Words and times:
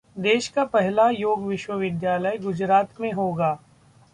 देश 0.15 0.47
का 0.47 0.63
पहला 0.65 1.09
योग 1.09 1.45
विश्वविद्यालय 1.47 2.37
गुजरात 2.37 2.99
में 3.01 3.11
होगा 3.11 3.57